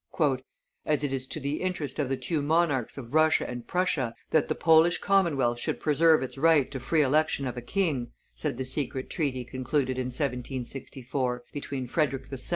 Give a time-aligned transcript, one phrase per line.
[0.83, 4.47] "As it is to the interest of the two monarchs of Russia and Prussia that
[4.47, 8.65] the Polish commonwealth should preserve its right to free election of a king," said the
[8.65, 12.39] secret treaty concluded in 1764 between Frederick II.